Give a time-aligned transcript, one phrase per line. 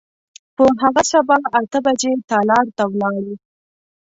[0.55, 3.35] په هغه سبا اته بجې تالار ته ولاړو.